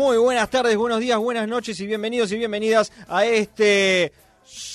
[0.00, 4.14] Muy buenas tardes, buenos días, buenas noches y bienvenidos y bienvenidas a este...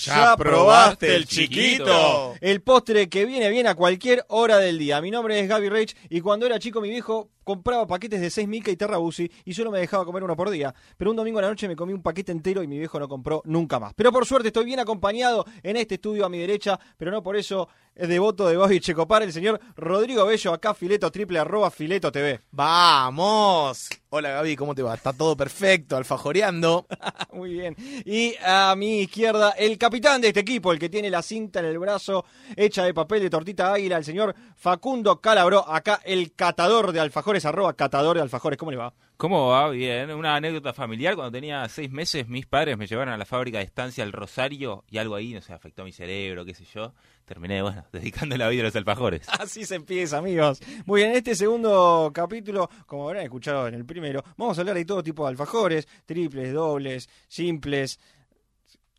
[0.03, 2.35] ¿Ya probaste el chiquito?
[2.41, 5.01] El postre que viene bien a cualquier hora del día.
[5.01, 8.47] Mi nombre es Gaby Reich y cuando era chico mi viejo compraba paquetes de 6
[8.49, 10.75] mica y terrabusi y solo me dejaba comer uno por día.
[10.97, 13.07] Pero un domingo a la noche me comí un paquete entero y mi viejo no
[13.07, 13.93] compró nunca más.
[13.93, 17.37] Pero por suerte estoy bien acompañado en este estudio a mi derecha, pero no por
[17.37, 22.11] eso es devoto de Bobby Checopar, el señor Rodrigo Bello, acá fileto triple arroba fileto
[22.11, 22.41] TV.
[22.51, 23.89] ¡Vamos!
[24.09, 24.95] Hola Gaby, ¿cómo te va?
[24.95, 26.85] Está todo perfecto, alfajoreando.
[27.33, 27.75] Muy bien.
[28.05, 31.65] Y a mi izquierda, el capitán de este equipo, el que tiene la cinta en
[31.65, 32.23] el brazo
[32.55, 37.34] hecha de papel de tortita águila, el señor Facundo Calabro, acá el catador de alfajores,
[37.43, 38.57] arroba catador de alfajores.
[38.57, 38.93] ¿Cómo le va?
[39.17, 39.69] ¿Cómo va?
[39.69, 40.11] Bien.
[40.11, 41.15] Una anécdota familiar.
[41.15, 44.83] Cuando tenía seis meses, mis padres me llevaron a la fábrica de estancia El Rosario
[44.89, 46.93] y algo ahí, no sé, afectó mi cerebro, qué sé yo.
[47.25, 49.27] Terminé, bueno, dedicando la vida a los alfajores.
[49.39, 50.61] Así se empieza, amigos.
[50.85, 54.75] Muy bien, en este segundo capítulo, como habrán escuchado en el primero, vamos a hablar
[54.75, 57.99] de todo tipo de alfajores, triples, dobles, simples.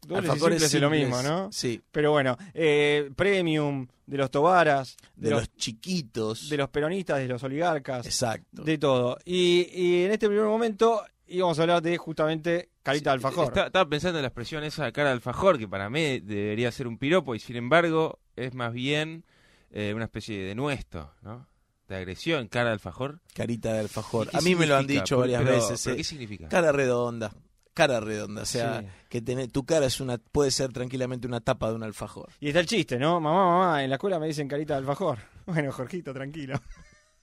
[0.07, 1.51] Dobles Alfajores y simples es lo mismo, ¿no?
[1.53, 1.81] Sí.
[1.93, 6.49] Pero bueno, eh, premium, de los tobaras, De, los, chiquitos.
[6.49, 8.63] de los peronistas, de los oligarcas, Exacto.
[8.63, 9.19] de todo.
[9.25, 13.47] Y, y en este primer momento íbamos a hablar de justamente carita de alfajor.
[13.49, 16.71] Está- estaba pensando en la expresión esa de cara de alfajor, que para mí debería
[16.71, 19.25] ser un piropo, y sin embargo es más bien
[19.73, 21.49] eh, una especie de nuesto, ¿no?
[21.89, 23.21] De agresión, cara de alfajor.
[23.35, 24.29] Carita de alfajor.
[24.31, 25.81] ¿Qué A mí me lo han dicho varias pero- veces.
[25.85, 25.97] ¿pero eh.
[25.99, 26.49] ¿Qué significa?
[26.49, 27.33] Cara redonda.
[27.77, 28.41] Cara redonda.
[28.41, 28.87] O sea, Sí.
[29.11, 32.31] que tener, tu cara es una puede ser tranquilamente una tapa de un alfajor.
[32.41, 33.21] Y está el chiste, ¿no?
[33.21, 35.19] Mamá, mamá, en la escuela me dicen carita de alfajor.
[35.47, 36.59] Bueno, Jorgito, tranquilo.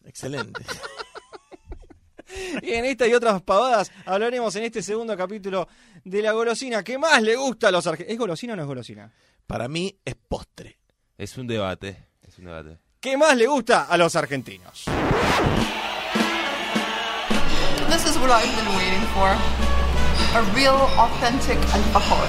[0.06, 0.64] Excelente.
[2.64, 5.68] Y en esta y otras pavadas hablaremos en este segundo capítulo
[6.04, 8.14] de la golosina que más le gusta a los argentinos.
[8.14, 9.12] ¿Es golosina o no es golosina?
[9.45, 10.80] Para mí es postre.
[11.17, 12.80] Es un debate, es un debate.
[13.00, 14.86] ¿Qué más le gusta a los argentinos?
[17.89, 19.73] This is what I've been waiting for.
[20.36, 22.27] A real, authentic alfajor.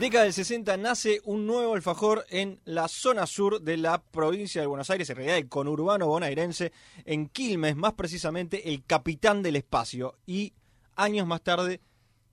[0.00, 4.66] Década del 60 nace un nuevo alfajor en la zona sur de la provincia de
[4.66, 6.72] Buenos Aires, en realidad el conurbano bonaerense,
[7.04, 10.14] en Quilmes, más precisamente el capitán del espacio.
[10.24, 10.54] Y
[10.94, 11.82] años más tarde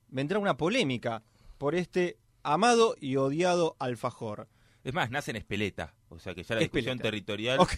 [0.07, 1.23] vendrá una polémica
[1.57, 4.49] por este amado y odiado alfajor.
[4.83, 6.91] Es más, nace en Espeleta, o sea que ya la Espeleta.
[6.91, 7.71] discusión territorial Ok.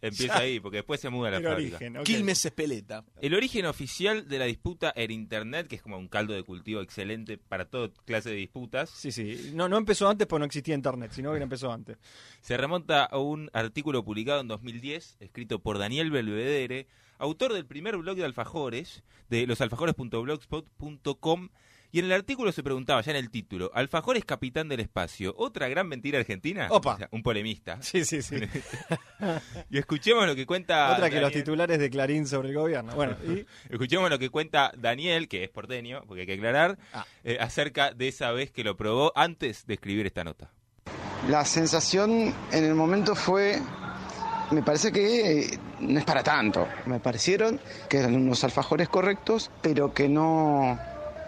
[0.00, 0.38] empieza Ya.
[0.40, 1.76] ahí, porque después se muda a la El fábrica.
[1.76, 2.04] origen, ok.
[2.04, 3.04] Quilmes Espeleta.
[3.20, 6.80] El origen oficial de la disputa era Internet, que es como un caldo de cultivo
[6.80, 8.88] excelente para toda clase de disputas.
[8.90, 9.50] Sí, sí.
[9.54, 11.96] No, no empezó antes porque no existía internet, sino que empezó antes.
[12.40, 16.86] Se remonta a un artículo publicado en 2010, escrito por Daniel Belvedere,
[17.18, 21.48] autor del primer blog de alfajores, de losalfajores.blogspot.com,
[21.94, 25.32] y en el artículo se preguntaba, ya en el título, ¿Alfajores capitán del espacio?
[25.38, 26.66] ¿Otra gran mentira argentina?
[26.70, 26.94] Opa.
[26.94, 27.80] O sea, un polemista.
[27.82, 28.36] Sí, sí, sí.
[29.70, 32.94] Y escuchemos lo que cuenta Otra que los titulares de Clarín sobre el gobierno.
[32.96, 37.06] Bueno, y Escuchemos lo que cuenta Daniel, que es porteño, porque hay que aclarar, Ah.
[37.22, 40.50] eh, acerca de esa vez que lo probó antes de escribir esta nota.
[41.28, 43.60] La sensación en el momento fue,
[44.50, 46.66] me parece que eh, no es para tanto.
[46.86, 50.78] Me parecieron que eran unos alfajores correctos, pero que no,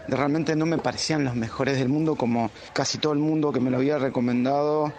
[0.08, 3.70] realmente no me parecían los mejores del mundo como casi todo el mundo que me
[3.70, 4.92] lo había recomendado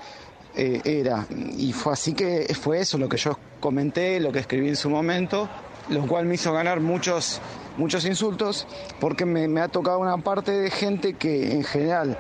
[0.56, 1.25] eh, era.
[1.57, 4.90] Y fue así que fue eso lo que yo comenté, lo que escribí en su
[4.90, 5.50] momento,
[5.90, 7.40] lo cual me hizo ganar muchos,
[7.78, 8.67] muchos insultos,
[9.00, 12.17] porque me, ha tocado una parte de gente que en general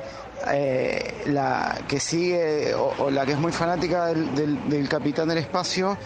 [0.51, 5.97] eh, la que sigue o, la que es muy fanática del- del Capitán del Espacio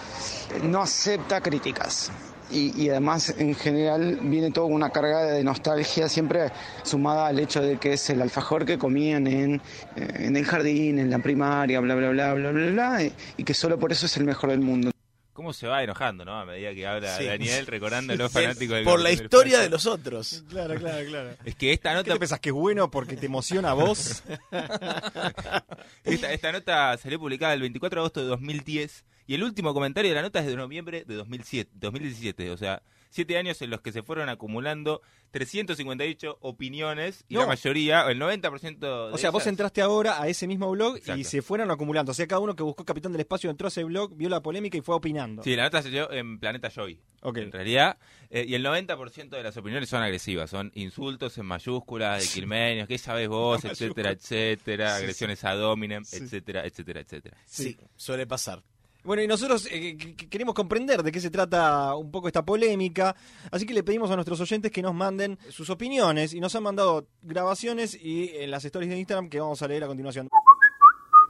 [0.63, 2.11] no acepta críticas.
[2.51, 6.51] Y, y además en general viene todo con una carga de nostalgia siempre
[6.83, 9.55] sumada al hecho de que es el alfajor que comían en,
[9.95, 13.43] eh, en el jardín, en la primaria, bla, bla, bla, bla, bla, bla, y- y
[13.43, 14.91] que solo por eso es el mejor del mundo.
[15.33, 16.37] ¿Cómo se va enojando, no?
[16.39, 17.25] A medida que habla Sí.
[17.25, 20.43] Daniel, recordando a los fanáticos del Por la historia de los otros.
[20.49, 21.29] claro, claro, claro.
[21.45, 24.23] Es que esta ¿Qué nota te pensás que es bueno porque te emociona a vos?
[26.03, 30.09] Esta, esta nota salió publicada el 24 de agosto de 2010 y el último comentario
[30.11, 33.79] de la nota es de noviembre de 2007, 2017, o sea, siete años en los
[33.79, 35.01] que se fueron acumulando
[35.31, 37.41] 358 opiniones y No.
[37.41, 41.23] la mayoría, el 90% de O sea, vos entraste ahora a ese mismo blog y
[41.23, 42.11] se fueron acumulando.
[42.11, 44.41] O sea, cada uno que buscó Capitán del Espacio entró a ese blog, vio la
[44.41, 45.43] polémica y fue opinando.
[45.43, 47.37] Sí, la nota salió en Planeta Joy, Ok.
[47.37, 47.97] en realidad,
[48.29, 52.87] eh, y el 90% de las opiniones son agresivas, son insultos en mayúsculas, de quilmenios,
[52.87, 57.37] ¿qué sabes vos?, etcétera, etcétera, agresiones a dominem, etcétera, etcétera, etcétera.
[57.45, 58.61] Sí, suele pasar.
[59.03, 62.43] Bueno, y nosotros eh, que- que queremos comprender de qué se trata un poco esta
[62.45, 63.15] polémica,
[63.51, 66.63] así que le pedimos a nuestros oyentes que nos manden sus opiniones y nos han
[66.63, 70.27] mandado grabaciones y en las stories de Instagram que vamos a leer a continuación.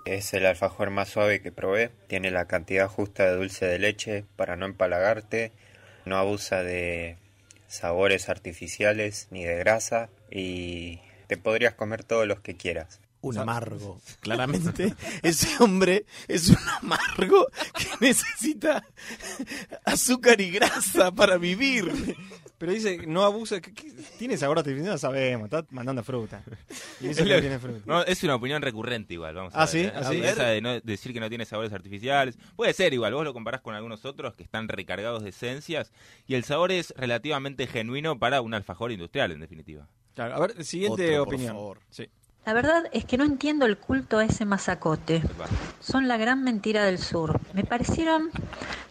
[0.03, 1.91] Es el alfajor más suave que probé.
[2.07, 5.51] Tiene la cantidad justa de dulce de leche para no empalagarte.
[6.05, 7.17] No abusa de
[7.67, 10.09] sabores artificiales ni de grasa.
[10.31, 12.99] Y te podrías comer todos los que quieras.
[13.21, 14.95] Un amargo, claramente.
[15.21, 17.47] Ese hombre es un amargo
[17.77, 18.83] que necesita
[19.85, 22.15] azúcar y grasa para vivir.
[22.57, 23.91] Pero dice, no abusa, ¿qué- qué?
[24.19, 26.43] tiene sabor artificial, no sabemos, está mandando fruta.
[26.99, 27.81] Y dice que no tiene fruta.
[27.87, 29.79] No, es una opinión recurrente igual, vamos a Ah, ver, ¿sí?
[29.79, 29.91] ¿eh?
[29.95, 30.21] ¿Ah, sí?
[30.21, 32.37] Esa de no decir que no tiene sabores artificiales.
[32.55, 35.91] Puede ser igual, vos lo comparás con algunos otros que están recargados de esencias
[36.27, 39.87] y el sabor es relativamente genuino para un alfajor industrial, en definitiva.
[40.13, 41.55] Claro, a ver, siguiente Otro, por opinión.
[41.55, 41.79] favor.
[41.89, 42.09] Sí.
[42.45, 45.21] La verdad es que no entiendo el culto a ese masacote.
[45.79, 47.39] Son la gran mentira del sur.
[47.53, 48.31] Me parecieron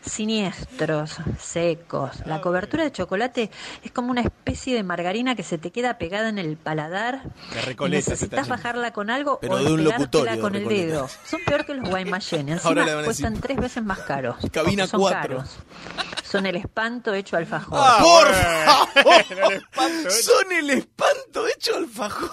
[0.03, 2.25] siniestros, secos.
[2.27, 3.51] La cobertura de chocolate
[3.83, 7.23] es como una especie de margarina que se te queda pegada en el paladar.
[7.81, 11.09] Y necesitas bajarla con algo Pero o de un despegártela locutorio de con el dedo.
[11.27, 12.51] Son peor que los Guaymallén.
[12.63, 14.37] Ahora Encima le van a decir- cuestan tres veces más caros.
[14.53, 15.39] Cabina son cuatro.
[15.39, 15.57] caros.
[16.23, 17.79] Son el espanto hecho alfajor.
[17.83, 19.63] Ah, ¡Por favor!
[20.13, 22.31] Son el espanto hecho alfajor.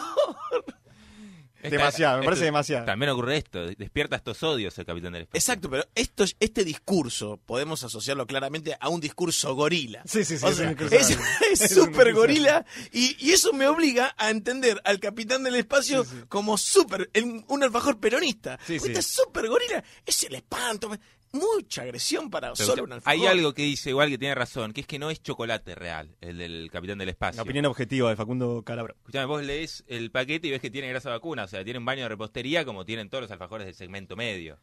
[1.63, 2.85] Demasiado, me parece Esto- demasiado.
[2.85, 5.37] También ocurre esto, despierta estos odios el capitán del espacio.
[5.39, 10.01] Exacto, pero esto, este discurso podemos asociarlo claramente a un discurso gorila.
[10.05, 10.75] Sí, sí, sí, O es sea,
[11.67, 17.09] súper gorila y, y eso me obliga a entender al capitán del espacio como súper,
[17.47, 18.59] un alfajor peronista.
[18.65, 19.13] Sí, Este sí.
[19.13, 20.89] súper gorila es el espanto.
[21.31, 23.19] Mucha agresión para Pero solo un alfajor.
[23.19, 26.15] Hay algo que dice igual que tiene razón, que es que no es chocolate real,
[26.21, 27.37] el del capitán del espacio.
[27.37, 28.95] La opinión objetiva de Facundo Calabro.
[28.95, 31.85] Escuchame, vos lees el paquete y ves que tiene grasa vacuna, o sea, tiene un
[31.85, 34.57] baño de repostería como tienen todos los alfajores del segmento medio.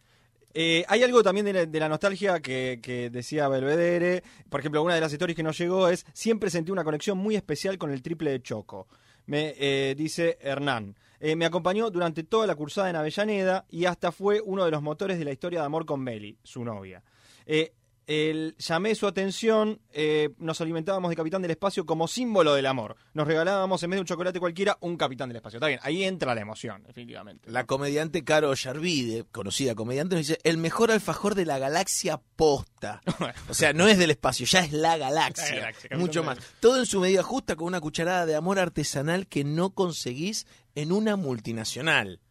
[0.56, 4.22] Eh, hay algo también de la, de la nostalgia que, que decía Belvedere.
[4.48, 7.34] Por ejemplo, una de las stories que nos llegó es: Siempre sentí una conexión muy
[7.34, 8.86] especial con el triple de Choco.
[9.26, 10.96] Me eh, dice Hernán.
[11.26, 14.82] Eh, me acompañó durante toda la cursada en Avellaneda y hasta fue uno de los
[14.82, 17.02] motores de la historia de amor con Meli, su novia.
[17.46, 17.72] Eh,
[18.06, 22.96] el- llamé su atención, eh, nos alimentábamos de Capitán del Espacio como símbolo del amor.
[23.14, 25.56] Nos regalábamos en vez de un chocolate cualquiera un Capitán del Espacio.
[25.58, 27.50] Está bien, ahí entra la emoción, definitivamente.
[27.50, 33.00] La comediante Caro Yarvide, conocida comediante, nos dice el mejor alfajor de la galaxia posta.
[33.48, 35.50] O sea, no es del espacio, ya es la galaxia.
[35.54, 36.38] La galaxia, mucho más.
[36.60, 40.92] Todo en su medida justa con una cucharada de amor artesanal que no conseguís en
[40.92, 42.20] una multinacional.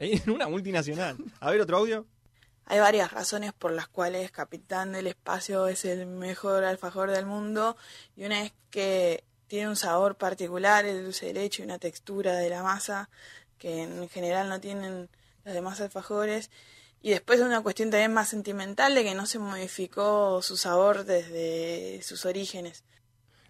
[0.00, 1.16] En una multinacional.
[1.40, 2.04] A ver, otro audio.
[2.66, 7.76] Hay varias razones por las cuales Capitán del Espacio es el mejor alfajor del mundo
[8.16, 12.34] y una es que tiene un sabor particular, el dulce de leche y una textura
[12.36, 13.10] de la masa
[13.58, 15.08] que en general no tienen
[15.44, 16.50] los demás alfajores.
[17.02, 22.02] Y después una cuestión también más sentimental de que no se modificó su sabor desde
[22.02, 22.82] sus orígenes.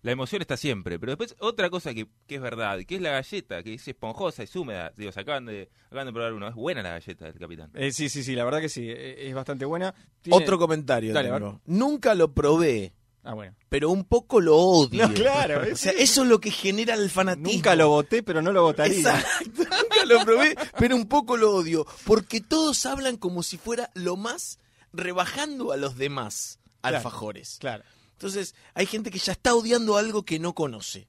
[0.05, 3.11] La emoción está siempre, pero después otra cosa que, que es verdad, que es la
[3.11, 4.93] galleta, que es esponjosa, es húmeda.
[4.97, 7.71] Digo, se acaban de, acaban de probar uno, es buena la galleta del capitán.
[7.75, 9.95] Eh, sí, sí, sí, la verdad que sí, eh, es bastante buena.
[10.21, 11.13] Tiene- Otro comentario.
[11.15, 11.61] Dale, tengo.
[11.65, 12.93] Nunca lo probé,
[13.23, 13.55] Ah, bueno.
[13.71, 15.09] pero un poco lo odio.
[15.09, 17.51] No, claro, O sea, eso es lo que genera el fanatismo.
[17.53, 18.99] Nunca lo voté, pero no lo votaría.
[18.99, 21.87] Exacto, nunca lo probé, pero un poco lo odio.
[22.05, 24.59] Porque todos hablan como si fuera lo más
[24.93, 26.97] rebajando a los demás Claro.
[26.99, 27.57] alfajores.
[27.61, 27.85] Claro.
[28.25, 31.09] Entonces, hay gente que ya está odiando algo que no conoce.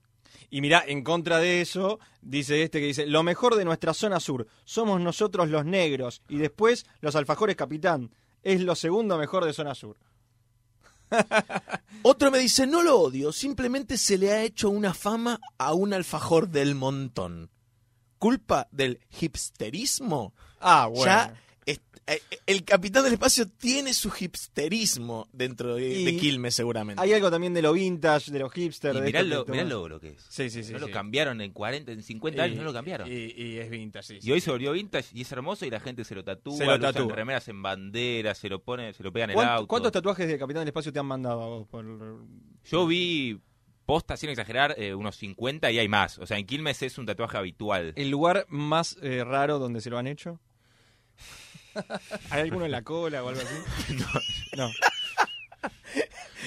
[0.49, 4.19] Y mirá, en contra de eso, dice este que dice, lo mejor de nuestra zona
[4.19, 9.53] sur, somos nosotros los negros, y después los alfajores capitán, es lo segundo mejor de
[9.53, 9.95] zona sur.
[12.01, 15.93] Otro me dice, no lo odio, simplemente se le ha hecho una fama a un
[15.93, 17.49] alfajor del montón.
[18.19, 20.33] ¿Culpa del hipsterismo?
[20.59, 21.05] Ah, bueno.
[21.05, 21.33] Ya
[22.45, 27.01] el capitán del espacio tiene su hipsterismo dentro de, Y de Quilmes seguramente.
[27.01, 28.95] Hay algo también de lo vintage, de los hipsters.
[28.95, 30.25] Y de mirá lo, mirá lo que es.
[30.29, 30.71] Sí, sí, sí.
[30.73, 30.85] no sí.
[30.85, 33.11] lo cambiaron en 40, en 50 años, Y- no lo cambiaron.
[33.11, 34.21] Y, Y, y es vintage, sí.
[34.21, 34.31] sí.
[34.31, 36.79] hoy se volvió vintage y es hermoso y la gente se lo tatúa, Se lo
[36.79, 37.13] tatúa.
[37.15, 39.67] remeras en banderas, se lo pone, se lo pegan en el ¿Cuánto- auto.
[39.67, 41.67] ¿Cuántos tatuajes de Capitán del Espacio te han mandado a vos?
[41.67, 41.85] Por...
[42.65, 43.39] Yo vi
[43.85, 46.17] posta, sin exagerar, eh, unos 50 y hay más.
[46.19, 47.93] O sea, en Quilmes es un tatuaje habitual.
[47.95, 50.39] ¿El lugar más eh, raro donde se lo han hecho?
[52.29, 53.93] ¿Hay alguno en la cola o algo así?
[54.57, 54.69] No.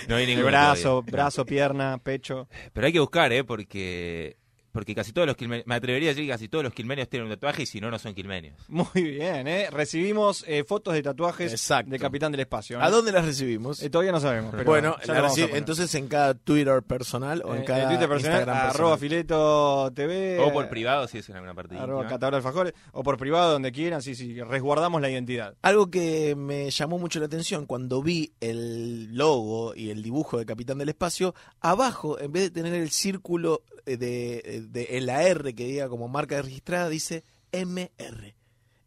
[0.09, 1.13] No hay El ninguno brazo, todavía.
[1.13, 2.49] brazo, pierna, pecho.
[2.73, 3.45] Pero hay que buscar, ¿eh?
[3.45, 4.37] Porque
[4.73, 7.29] porque casi todos los quilmenios, me atrevería a decir que casi todos los quilmenios tienen
[7.29, 8.57] un tatuaje y si no, no son quilmenios.
[8.69, 9.69] Muy bien, ¿eh?
[9.71, 11.91] Recibimos eh, fotos de tatuajes Exacto.
[11.91, 12.79] de Capitán del Espacio.
[12.79, 12.85] ¿no?
[12.85, 13.83] ¿A dónde las recibimos?
[13.83, 14.51] Eh, todavía no sabemos.
[14.53, 18.39] Pero bueno, la entonces en cada Twitter personal o en Eh, cada en Twitter personal,
[18.41, 20.39] Instagram arroba fileto TV.
[20.41, 23.73] O por privado, si es en alguna parte Arroba catador alfajores, o por privado, donde
[23.73, 25.55] quieran, sí, sí, resguardamos la identidad.
[25.63, 30.47] Algo que me llamó mucho la atención cuando vi el logo y el dibujo de
[30.47, 35.23] Capitán del Espacio, abajo, en vez de tener el círculo eh, de, de en la
[35.25, 38.35] R que diga como marca registrada, dice MR.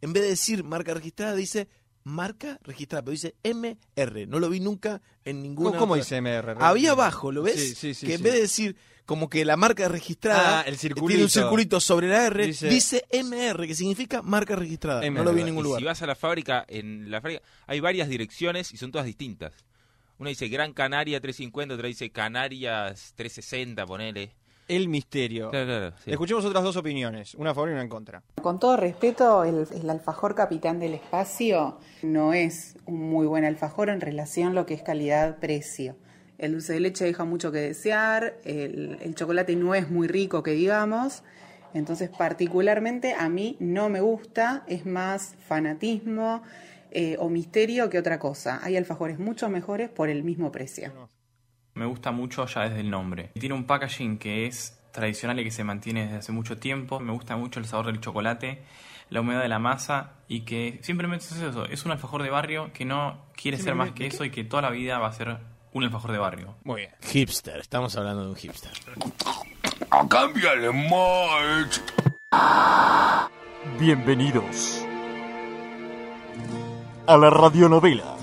[0.02, 1.68] En vez de decir marca registrada, dice
[2.04, 4.26] marca registrada, pero dice MR.
[4.28, 5.70] No lo vi nunca en ninguna.
[5.72, 6.56] ¿Cómo, cómo otra- dice MR?
[6.60, 7.56] Había abajo, ¿lo ves?
[7.60, 8.24] Sí, sí, sí, que en sí.
[8.24, 8.76] vez de decir
[9.06, 11.24] como que la marca registrada Ah, el tiene circulito.
[11.24, 15.02] un circulito sobre la R, Dice- dice, MR, que significa marca registrada.
[15.06, 15.24] MR.
[15.24, 15.80] No lo vi en ningún Y lugar.
[15.82, 19.54] si vas a la fábrica, en la fábrica hay varias direcciones y son todas distintas.
[20.18, 24.36] Una dice Gran Canaria 350, otra dice Canarias 360, ponele.
[24.72, 25.50] El misterio.
[25.50, 26.12] Claro, claro, sí.
[26.12, 28.24] Escuchemos otras dos opiniones, una a favor y una en contra.
[28.42, 33.90] Con todo respeto, el, el alfajor capitán del espacio no es un muy buen alfajor
[33.90, 35.98] en relación a lo que es calidad-precio.
[36.38, 40.42] El dulce de leche deja mucho que desear, el, el chocolate no es muy rico,
[40.42, 41.24] que digamos.
[41.74, 46.44] Entonces, particularmente a mí no me gusta, es más fanatismo
[46.92, 48.62] eh, o misterio que otra cosa.
[48.64, 50.92] Hay alfajores mucho mejores por el mismo precio.
[51.74, 53.32] Me gusta mucho ya desde el nombre.
[53.40, 57.00] Tiene un packaging que es tradicional y que se mantiene desde hace mucho tiempo.
[57.00, 58.64] Me gusta mucho el sabor del chocolate,
[59.10, 61.66] la humedad de la masa y que simplemente es eso.
[61.66, 64.62] Es un alfajor de barrio que no quiere ser más que eso y que toda
[64.62, 65.38] la vida va a ser
[65.72, 66.56] un alfajor de barrio.
[66.64, 66.92] Muy bien.
[67.02, 68.72] Hipster, estamos hablando de un hipster.
[70.10, 71.82] Cámbiale, March.
[73.80, 74.86] Bienvenidos
[77.08, 78.21] a la radionovela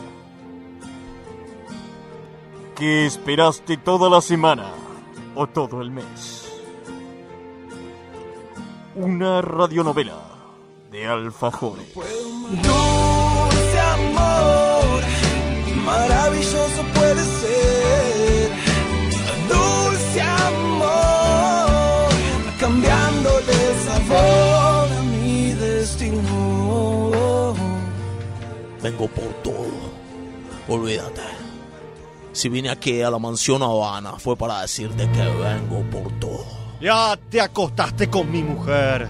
[2.78, 4.70] que esperaste toda la semana
[5.34, 6.48] o todo el mes.
[8.94, 10.20] Una radionovela
[10.88, 11.92] de alfajores.
[11.94, 15.02] Dulce amor,
[15.84, 18.50] maravilloso puede ser.
[19.48, 22.10] Dulce amor,
[22.60, 27.54] cambiándole sabor a mi destino.
[28.80, 29.66] Vengo por todo.
[30.68, 31.27] Olvídate.
[32.38, 36.46] Si vine aquí a la mansión Habana fue para decirte que vengo por todo.
[36.80, 39.08] Ya te acostaste con mi mujer.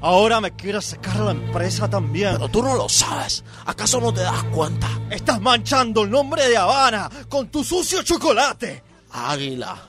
[0.00, 2.32] Ahora me quieres sacar la empresa también.
[2.32, 3.44] Pero tú no lo sabes.
[3.64, 4.88] ¿Acaso no te das cuenta?
[5.08, 8.82] Estás manchando el nombre de Habana con tu sucio chocolate.
[9.12, 9.80] Águila.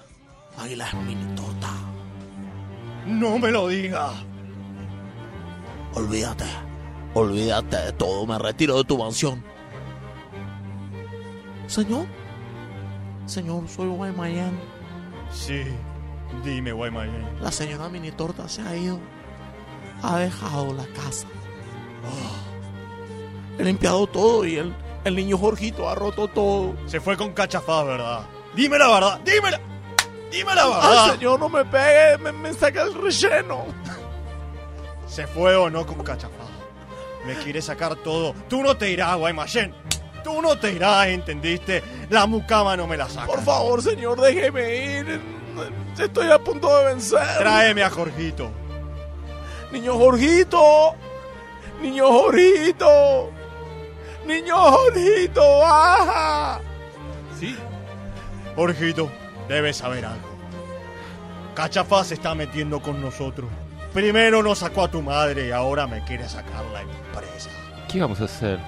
[0.59, 1.71] Águila es mini torta.
[3.07, 4.11] No me lo digas.
[5.95, 6.45] Olvídate.
[7.15, 8.27] Olvídate de todo.
[8.27, 9.43] Me retiro de tu mansión.
[11.65, 12.18] Señor.
[13.29, 14.59] Señor, soy Guaymallén.
[15.31, 15.63] Sí,
[16.43, 17.29] dime, Guaymallén.
[17.41, 18.99] La señora mini torta se ha ido.
[20.01, 21.27] Ha dejado la casa.
[23.57, 26.73] He limpiado todo y el, el niño Jorgito ha roto todo.
[26.87, 28.21] Se fue con cachafaz, ¿verdad?
[28.55, 29.61] Dime la verdad, dime la,
[30.31, 31.11] dime la Ay, verdad.
[31.13, 33.65] señor, no me pegue, me, me saca el relleno.
[35.07, 36.47] ¿Se fue o no con cachafaz?
[37.27, 38.33] Me quiere sacar todo.
[38.47, 39.75] Tú no te irás, Guaymallén.
[40.23, 41.83] Tú no te irás, ¿entendiste?
[42.09, 43.27] La mucama no me la saca.
[43.27, 45.21] Por favor, señor, déjeme ir.
[45.97, 47.37] Estoy a punto de vencer.
[47.37, 48.51] Tráeme a Jorgito.
[49.71, 50.95] Niño Jorgito.
[51.81, 53.31] Niño Jorgito.
[54.25, 56.61] Niño Jorgito, baja.
[57.39, 57.57] ¿Sí?
[58.55, 59.11] Jorgito,
[59.47, 60.29] debes saber algo.
[61.55, 63.49] Cachafaz se está metiendo con nosotros.
[63.93, 67.49] Primero nos sacó a tu madre y ahora me quiere sacar la empresa.
[67.91, 68.59] ¿Qué vamos a hacer?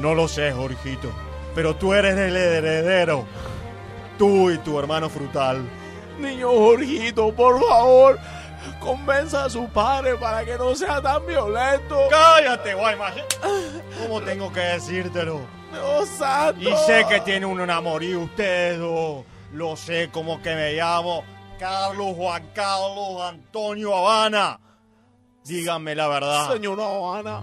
[0.00, 1.10] No lo sé, Jorgito,
[1.54, 3.26] pero tú eres el heredero.
[4.16, 5.62] Tú y tu hermano frutal.
[6.18, 8.18] Niño Jorgito, por favor,
[8.80, 11.96] convenza a su padre para que no sea tan violento.
[12.10, 13.24] ¡Cállate, Guaymallén!
[14.02, 15.40] ¿Cómo tengo que decírtelo?
[15.72, 16.60] Dios santo.
[16.60, 21.22] Y sé que tiene un enamorío usted, o lo sé como que me llamo
[21.58, 24.58] Carlos Juan Carlos Antonio Habana.
[25.44, 26.52] Díganme la verdad.
[26.52, 27.42] Señora Habana,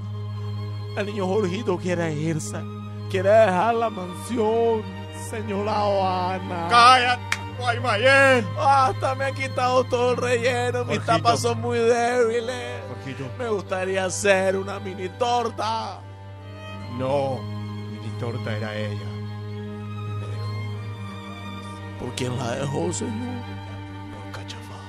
[0.97, 2.57] el niño Jorgito quiere irse.
[3.09, 4.81] Quiere dejar la mansión.
[5.29, 6.67] Señora Habana.
[6.69, 8.45] ¡Cállate, Guaymallén!
[8.57, 10.85] Hasta me ha quitado todo el relleno.
[10.85, 11.05] Mis Jorgito.
[11.05, 12.81] tapas son muy débiles.
[12.89, 13.25] Jorgito.
[13.37, 16.01] Me gustaría hacer una mini torta.
[16.97, 17.39] No,
[18.01, 19.11] mi torta era ella.
[21.99, 23.41] ¿Por quién la dejó, señor?
[24.23, 24.79] Por cachafá.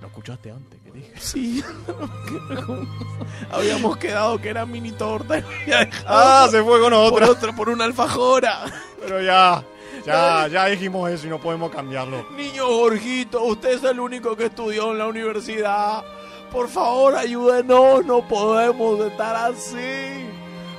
[0.00, 1.12] ¿Lo escuchaste antes que dije?
[1.18, 1.64] Sí.
[3.50, 5.38] Habíamos quedado que era mini torta.
[5.38, 7.30] y había dejado Ah, se fue con por otra.
[7.30, 8.64] otra, por una alfajora.
[9.00, 9.62] Pero ya,
[10.06, 12.26] Ya, ya dijimos eso y no podemos cambiarlo.
[12.36, 16.02] Niño Jorgito, usted es el único que estudió en la universidad.
[16.50, 20.26] Por favor, ayúdenos, no podemos estar así.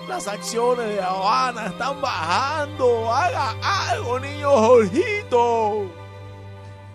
[0.07, 3.11] Las acciones de Habana están bajando.
[3.13, 3.55] Haga
[3.89, 5.85] algo, niño Jorgito.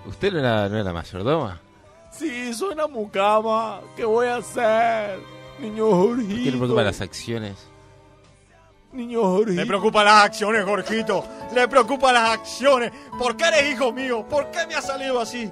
[0.07, 1.61] ¿Usted no era, no era mayordoma?
[2.19, 3.81] Sí, soy una mucama.
[3.97, 5.21] ¿Qué voy a hacer?
[5.61, 6.35] Niño Jorgito.
[6.45, 7.57] ¿Qué le preocupan las acciones?
[8.93, 9.53] Niño Jorgito.
[9.61, 11.25] Le preocupan las acciones, Jorgito.
[11.55, 12.93] Le preocupan las acciones.
[13.19, 14.25] ¿Por qué eres hijo mío?
[14.29, 15.51] ¿Por qué me ha salido así?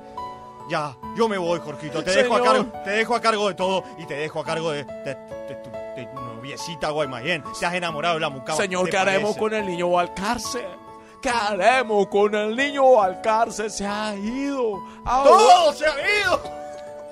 [0.68, 2.02] Ya, yo me voy, Jorgito.
[2.02, 4.72] Te dejo, a cargo, te dejo a cargo de todo y te dejo a cargo
[4.72, 7.44] de, de- de tu, de tu noviecita Guaymallén.
[7.60, 8.56] Te has enamorado de la mucama.
[8.56, 10.64] Señor, ¿te ¿qué haremos con el niño Valcárcel?
[11.26, 13.68] ¿Qué haremos con el niño Valcárcel?
[13.68, 14.78] Se ha ido.
[15.04, 16.40] ¡Todos se han ido!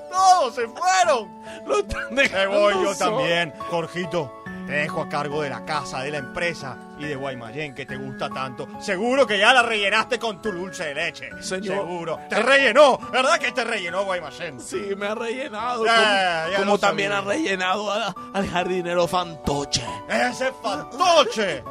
[0.09, 1.29] ¡Todos se fueron!
[1.67, 3.17] Lo están Me voy yo solo.
[3.17, 4.33] también, Jorgito.
[4.69, 7.97] Te dejo a cargo de la casa, de la empresa y de Guaymallén que te
[7.97, 8.69] gusta tanto.
[8.81, 11.31] Seguro que ya la rellenaste con tu dulce de leche.
[11.43, 11.79] Señor.
[11.79, 12.21] Seguro.
[12.31, 14.61] Te rellenó, ¿verdad que te rellenó Guaymallén?
[14.61, 15.85] Sí, me ha rellenado.
[15.85, 19.85] Ya, como como también ha rellenado a- al jardinero Fantoche.
[20.09, 21.65] ¡Ese fantoche!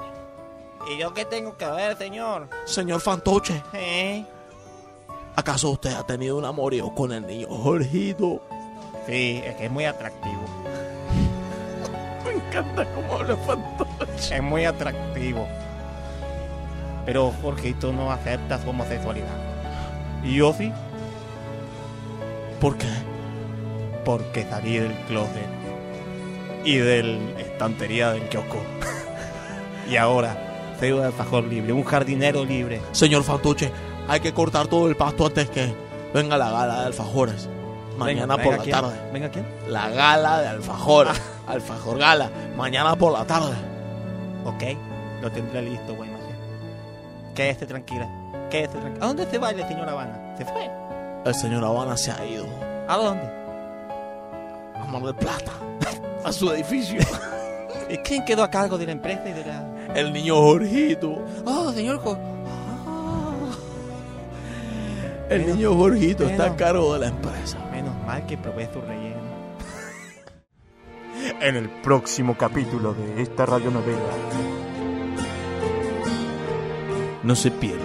[0.88, 2.50] ¿Y yo qué tengo que ver, señor?
[2.66, 4.26] Señor Fantoche, ¿Eh?
[5.36, 8.42] ¿acaso usted ha tenido un amorío con el niño Jorgito?
[9.08, 10.42] Sí, es que es muy atractivo.
[12.26, 14.36] Me encanta cómo habla Fantoche.
[14.36, 15.48] Es muy atractivo.
[17.06, 19.38] Pero Jorgito no acepta su homosexualidad.
[20.24, 20.72] ¿Y yo sí?
[22.60, 22.88] ¿Por qué?
[24.06, 25.48] Porque salí del closet
[26.64, 28.58] y de la estantería del kiosco.
[29.90, 30.43] y ahora
[30.92, 32.82] un alfajor libre, un jardinero libre.
[32.92, 33.72] Señor Fantoche,
[34.08, 35.74] hay que cortar todo el pasto antes que
[36.14, 37.48] venga la gala de alfajores.
[37.98, 38.76] Mañana Venga, por venga, la ¿quién?
[38.76, 39.12] tarde.
[39.14, 39.46] ¿Venga quién?
[39.70, 41.22] La gala de alfajores.
[41.48, 42.30] Alfajor gala.
[42.58, 43.56] Mañana por la tarde.
[44.46, 44.64] Ok,
[45.22, 46.36] lo tendré listo, Guaymallén.
[47.36, 48.10] Quédese tranquila.
[48.50, 49.06] Quédese tranquila.
[49.06, 50.36] ¿A dónde se va el señor Habana?
[50.38, 50.70] ¿Se fue?
[51.26, 52.46] El señor Habana se ha ido.
[52.88, 53.30] ¿A dónde?
[54.76, 55.52] A Mar del Plata.
[56.26, 57.00] A su edificio.
[57.90, 59.66] ¿Y quién quedó a cargo de la empresa y de la...?
[59.96, 61.20] El niño Jorgito.
[61.46, 62.18] Oh, señor Jo-
[65.30, 67.58] El niño Jorgito está a cargo de la empresa.
[67.72, 69.24] Menos mal que probé su relleno.
[71.42, 73.98] En el próximo capítulo de esta radionovela,
[77.24, 77.80] No se pierde.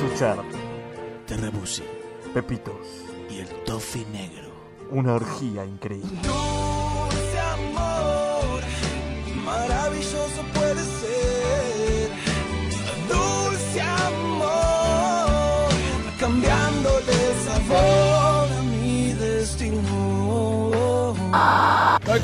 [0.00, 0.38] Suchar,
[1.26, 1.82] Terrebusi
[2.32, 2.74] Pepitos,
[3.30, 4.48] y el toffee negro.
[4.90, 6.18] una orgía increíble.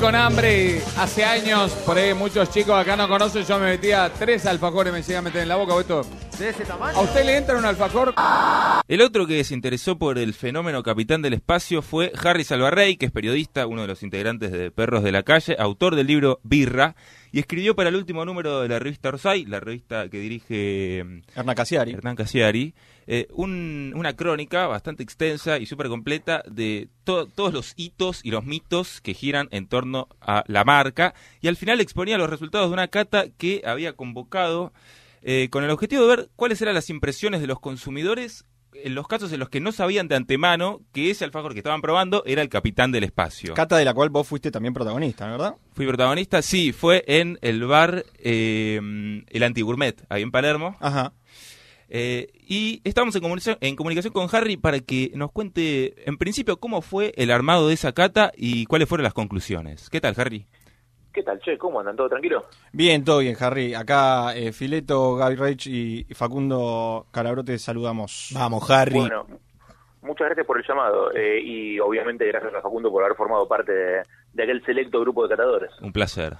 [0.01, 4.47] Con hambre hace años, por ahí muchos chicos acá no conocen, yo me metía tres
[4.47, 6.03] alfajores, me llegué a meter en la boca, esto.
[6.39, 6.97] ¿De ese tamaño?
[6.97, 8.15] ¿A usted le entra un alfajor?
[8.87, 13.05] El otro que se interesó por el fenómeno Capitán del Espacio fue Harry Salvarrey, que
[13.05, 16.95] es periodista, uno de los integrantes de Perros de la Calle, autor del libro Birra,
[17.31, 21.21] y escribió para el último número de la revista Orsay, la revista que dirige mm,
[21.39, 21.91] Hernán Casiari.
[21.93, 22.73] Hernán Casiari,
[23.07, 28.31] eh, un- una crónica bastante extensa y súper completa de to- todos los hitos y
[28.31, 32.69] los mitos que giran en torno a la marca, y al final exponía los resultados
[32.69, 34.73] de una cata que había convocado
[35.23, 39.07] eh, con el objetivo de ver cuáles eran las impresiones de los consumidores en los
[39.07, 42.41] casos en los que no sabían de antemano que ese alfajor que estaban probando era
[42.41, 43.53] el capitán del espacio.
[43.53, 45.55] Cata de la cual vos fuiste también protagonista, ¿no ¿verdad?
[45.73, 48.79] Fui protagonista, sí, fue en el bar eh,
[49.27, 50.75] El Antigourmet, ahí en Palermo.
[50.79, 51.13] Ajá.
[51.93, 56.57] Eh, y estamos en comunicación, en comunicación con Harry para que nos cuente, en principio,
[56.57, 59.89] cómo fue el armado de esa cata y cuáles fueron las conclusiones.
[59.89, 60.47] ¿Qué tal, Harry?
[61.13, 61.57] ¿Qué tal, che?
[61.57, 61.95] ¿Cómo andan?
[61.95, 62.45] ¿Todo tranquilo?
[62.71, 63.73] Bien, todo bien, Harry.
[63.73, 68.29] Acá eh, Fileto, Gaby Reich y Facundo Calabrote saludamos.
[68.33, 68.99] Vamos, Harry.
[68.99, 69.25] Bueno,
[70.01, 73.73] muchas gracias por el llamado eh, y obviamente gracias a Facundo por haber formado parte
[73.73, 75.71] de, de aquel selecto grupo de catadores.
[75.81, 76.37] Un placer.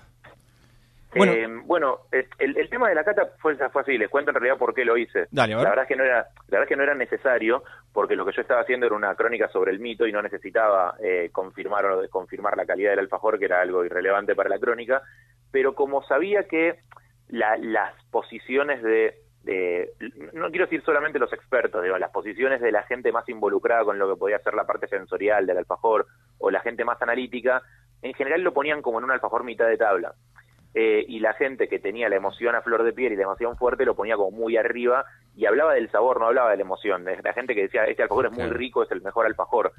[1.16, 1.34] Bueno.
[1.34, 4.58] Eh, bueno, el, el tema de la cata fue, fue así, les cuento en realidad
[4.58, 5.28] por qué lo hice.
[5.32, 5.64] Dale, a ver.
[5.66, 8.26] La verdad es que no era, la verdad es que no era necesario, porque lo
[8.26, 11.86] que yo estaba haciendo era una crónica sobre el mito y no necesitaba eh, confirmar
[11.86, 15.02] o desconfirmar la calidad del alfajor, que era algo irrelevante para la crónica,
[15.52, 16.80] pero como sabía que
[17.28, 19.92] la- las posiciones de, de-
[20.34, 24.00] no quiero decir solamente los expertos, digo, las posiciones de la gente más involucrada con
[24.00, 26.08] lo que podía ser la parte sensorial del alfajor
[26.40, 27.62] o la gente más analítica,
[28.02, 30.14] en general lo ponían como en un alfajor mitad de tabla.
[30.74, 33.58] Eh, y la gente que tenía la emoción a flor de piel y la emoción
[33.58, 35.04] fuerte lo ponía como muy arriba
[35.36, 37.04] y hablaba del sabor, no hablaba de la emoción.
[37.04, 39.74] La gente que decía, este alfajor es muy rico, es el mejor alfajor,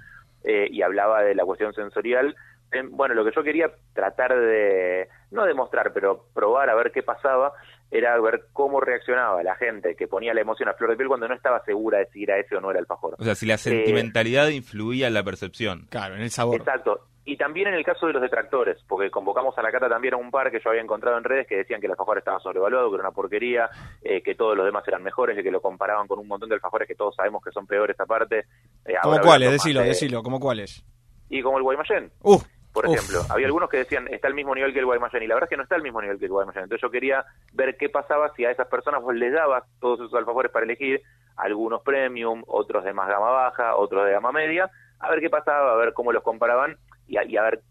[0.45, 2.35] eh, y hablaba de la cuestión sensorial.
[2.73, 7.03] Eh, bueno, lo que yo quería tratar de, no demostrar, pero probar a ver qué
[7.03, 7.53] pasaba,
[7.91, 11.29] era ver cómo reaccionaba la gente que ponía la emoción a flor de piel cuando
[11.29, 13.17] no estaba segura de si era ese o no era alfajor.
[13.19, 15.87] O sea, si la Eh, sentimentalidad influía en la percepción.
[15.91, 16.57] Claro, en el sabor.
[16.57, 17.07] Exacto.
[17.25, 20.17] Y también en el caso de los detractores, porque convocamos a la cata también a
[20.17, 22.91] un par que yo había encontrado en redes que decían que el alfajor estaba sobrevaluado,
[22.91, 23.71] que era una porquería,
[24.03, 26.89] eh, que todos los demás eran mejores, que lo comparaban con un montón de alfajores
[26.89, 28.47] que todos sabemos que son peores aparte.
[28.85, 29.49] Eh, ¿Cómo cuáles?
[29.51, 30.85] más Decilo, de- decilo, ¿cómo cuáles?
[31.29, 32.11] Y como el Guaymallén.
[32.23, 32.95] Uf, por uf.
[32.97, 33.21] ejemplo.
[33.31, 35.51] Había algunos que decían, está al mismo nivel que el Guaymallén, y la verdad es
[35.51, 36.65] que no está al mismo nivel que el Guaymallén.
[36.65, 40.15] Entonces yo quería ver qué pasaba si a esas personas vos les dabas todos esos
[40.15, 41.01] alfajores para elegir,
[41.37, 45.73] algunos premium, otros de más gama baja, otros de gama media, a ver qué pasaba,
[45.73, 46.77] a ver cómo los comparaban
[47.13, 47.63] y a, y a ver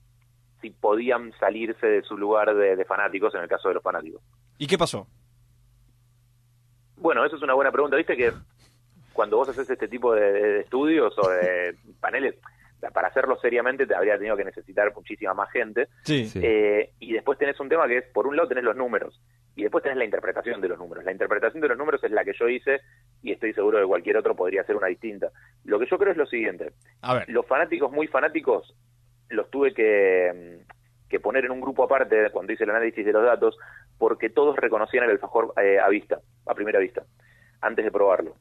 [0.62, 4.22] si podían salirse de su lugar de, de fanáticos, en el caso de los fanáticos.
[4.60, 5.08] ¿Y qué pasó?
[6.98, 7.98] Bueno, eso es una buena pregunta.
[7.98, 8.32] Viste que
[9.14, 12.36] cuando vos haces este tipo de, de estudios o de paneles,
[12.94, 15.88] para hacerlo seriamente te habría tenido que necesitar muchísima más gente.
[16.04, 16.32] Sí.
[16.36, 19.20] Eh, y después tenés un tema que es, por un lado tenés los números
[19.56, 21.04] y después tenés la interpretación de los números.
[21.04, 22.82] La interpretación de los números es la que yo hice
[23.24, 25.32] y estoy seguro que cualquier otro podría hacer una distinta.
[25.64, 26.74] Lo que yo creo es lo siguiente.
[27.02, 27.30] A ver.
[27.30, 28.76] Los fanáticos muy fanáticos
[29.32, 30.32] los tuve que,
[30.64, 33.58] mm, que poner en un grupo aparte cuando hice el análisis de los datos
[33.98, 37.04] porque todos reconocían el alfajor eh, a vista, a primera vista,
[37.62, 38.36] antes de probarlo.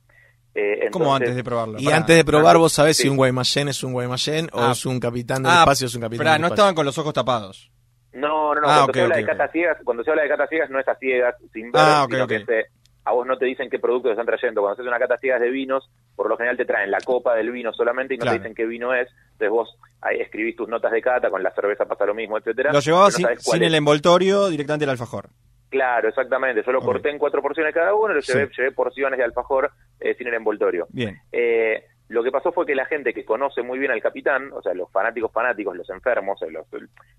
[0.55, 1.79] Eh, ¿Cómo entonces- antes de probarlo?
[1.79, 3.05] Y antes de probar, vos sabés Sí.
[3.05, 4.71] si un Guaymallén es un Guaymallén o Ah.
[4.73, 6.55] es un capitán del Ah, espacio es un capitán del no espacio.
[6.55, 7.71] estaban con los ojos tapados.
[8.13, 8.67] No, no, no.
[8.69, 10.89] Ah, cuando se habla de cata ciegas, cuando se habla de cata ciegas no es
[10.89, 12.29] a ciegas, sin ver, Ah, ok, sino ok.
[12.31, 12.67] que se-
[13.11, 14.61] a vos no te dicen qué productos están trayendo.
[14.61, 17.51] Cuando haces una cata ciegas de vinos, por lo general te traen la copa del
[17.51, 18.37] vino solamente y no Claro.
[18.37, 19.09] te dicen qué vino es.
[19.33, 22.73] Entonces vos ahí escribís tus notas de cata, con la cerveza pasa lo mismo, etcétera.
[22.73, 25.29] Lo llevaba pero no sin, el envoltorio directamente al alfajor.
[25.71, 26.63] Claro, exactamente.
[26.67, 28.33] Yo lo corté en cuatro porciones cada uno, lo Sí.
[28.33, 29.71] llevé, llevé porciones de alfajor
[30.01, 30.87] eh, sin el envoltorio.
[30.91, 31.17] Bien.
[31.31, 34.61] Eh, lo que pasó fue que la gente que conoce muy bien al capitán, o
[34.61, 36.67] sea, los fanáticos fanáticos, los enfermos, eh, los-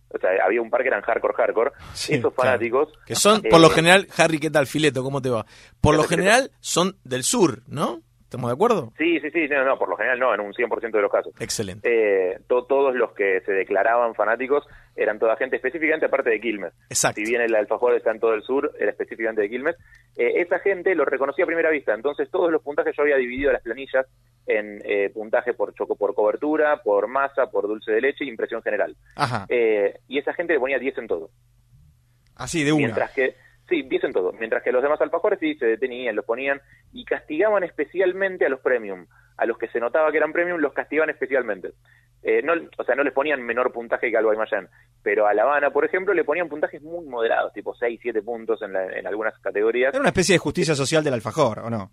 [0.09, 2.51] o sea, había un par que eran hardcore hardcore, Sí, esos claro.
[2.51, 2.89] fanáticos...
[3.05, 5.01] Que son, eh, por lo general, Harry, ¿qué tal, Fileto?
[5.03, 5.45] ¿Cómo te va?
[5.79, 8.01] Por lo ¿Qué tal, general, son del sur, ¿no?
[8.31, 8.93] ¿Estamos de acuerdo?
[8.97, 11.33] Sí, sí, sí, no, no, por lo general no, en un 100% de los casos.
[11.41, 11.81] Excelente.
[12.33, 14.65] Eh, to- todos los que se declaraban fanáticos
[14.95, 16.71] eran toda gente específicamente aparte de Quilmes.
[16.89, 17.19] Exacto.
[17.19, 19.75] Si bien el alfajor está en todo el sur, era específicamente de Quilmes.
[20.15, 21.93] Eh, esa gente lo reconocía a primera vista.
[21.93, 24.05] Entonces todos los puntajes yo había dividido las planillas
[24.47, 28.61] en eh, puntaje por choco, por cobertura, por masa, por dulce de leche y impresión
[28.63, 28.95] general.
[29.17, 29.45] Ajá.
[29.49, 31.31] Eh, y esa gente le ponía 10 en todo.
[32.37, 32.85] Así, de una.
[32.85, 33.35] Mientras que,
[33.71, 34.31] sí, 10 en todo.
[34.33, 36.61] Mientras que los demás alfajores sí se detenían, los ponían
[36.93, 39.07] y castigaban especialmente a los premium.
[39.37, 41.71] A los que se notaba que eran premium los castigaban especialmente.
[42.21, 44.67] Eh, no, o sea, no les ponían menor puntaje que al Guaymallén,
[45.01, 48.61] pero a La Habana, por ejemplo, le ponían puntajes muy moderados, tipo 6, 7 puntos
[48.61, 49.91] en, la- en algunas categorías.
[49.91, 51.89] Era una especie de justicia social del alfajor, ¿o no?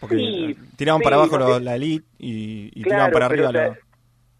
[0.00, 3.48] Porque Sí, tiraban sí, para abajo la elite y, y Claro, tiraban para pero, arriba
[3.48, 3.85] o sea, lo-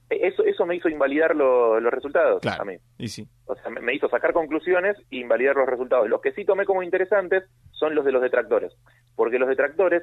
[0.09, 2.63] Eso, eso me hizo invalidar lo- los resultados Claro.
[2.63, 2.77] a mí.
[2.99, 3.27] Y sí.
[3.47, 6.09] O sea, me me hizo sacar conclusiones e invalidar los resultados.
[6.09, 8.73] Los que sí tomé como interesantes son los de los detractores,
[9.17, 10.03] porque los detractores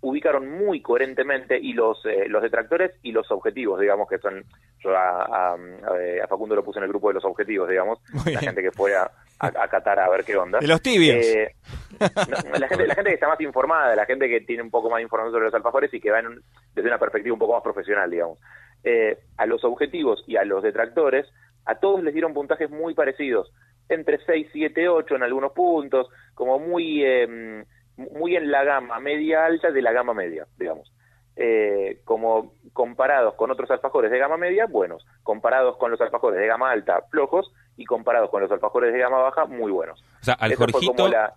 [0.00, 4.44] ubicaron muy coherentemente y los eh, los detractores y los objetivos, digamos que son
[4.80, 8.40] yo a, a- a Facundo lo puse en el grupo de los objetivos, digamos, la
[8.40, 10.58] gente que fue a, a, a Qatar a ver qué onda.
[10.58, 11.24] De los tibios.
[11.24, 11.54] Eh,
[11.98, 14.90] no, la, gente, la gente que está más informada, la gente que tiene un poco
[14.90, 16.42] más de información sobre los alfajores y que va en un-
[16.74, 18.38] desde una perspectiva un poco más profesional, digamos.
[18.84, 21.26] Eh, a los objetivos y a los detractores,
[21.64, 23.50] a todos les dieron puntajes muy parecidos,
[23.88, 27.64] entre 6, 7, 8 en algunos puntos, como muy, eh,
[27.96, 30.92] muy en la gama media alta de la gama media, digamos.
[31.36, 36.46] Eh, como comparados con otros alfajores de gama media, buenos, comparados con los alfajores de
[36.46, 40.00] gama alta, flojos, y comparados con los alfajores de gama baja, muy buenos.
[40.20, 41.34] O sea, al Jorgito, la-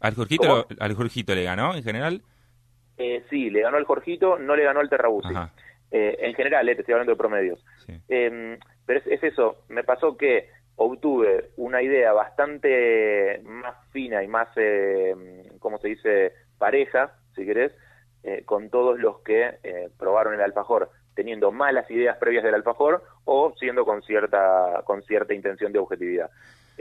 [0.00, 2.22] al Jorgito, al Jorgito le ganó en general.
[2.98, 5.32] Eh, sí, le ganó el Jorgito, no le ganó el Terrabusi.
[5.92, 7.64] Eh, en general, eh, te estoy hablando de promedios.
[7.86, 8.00] Sí.
[8.08, 14.26] Eh, pero es, es eso, me pasó que obtuve una idea bastante más fina y
[14.26, 15.14] más, eh,
[15.58, 17.72] ¿cómo se dice?, pareja, si querés,
[18.22, 23.02] eh, con todos los que eh, probaron el alfajor teniendo malas ideas previas del alfajor
[23.24, 26.30] o siendo con cierta, con cierta intención de objetividad.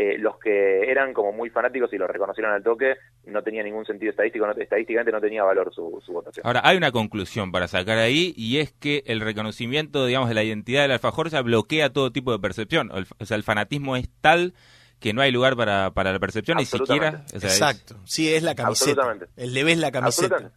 [0.04, 3.86] Eh, los que eran como muy fanáticos y lo reconocieron al toque, no tenía ningún
[3.86, 6.44] sentido estadístico, no, estadísticamente no tenía valor su, su votación.
[6.48, 10.44] Ahora, hay una conclusión para sacar ahí y es que el reconocimiento, digamos, de la
[10.44, 12.90] identidad del alfajor ya bloquea todo tipo de percepción.
[12.92, 14.54] O el- O sea, el fanatismo es tal
[15.00, 17.08] que no hay lugar para, para la percepción ni siquiera.
[17.10, 17.38] Absolutamente.
[17.38, 17.96] o sea, es- Exacto.
[18.06, 19.02] Sí, es la camiseta.
[19.02, 19.26] Absolutamente.
[19.44, 20.52] El le ves la camiseta.